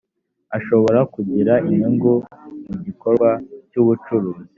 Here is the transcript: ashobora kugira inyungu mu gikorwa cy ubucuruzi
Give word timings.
ashobora 0.57 0.99
kugira 1.13 1.53
inyungu 1.69 2.11
mu 2.67 2.75
gikorwa 2.85 3.29
cy 3.71 3.75
ubucuruzi 3.81 4.43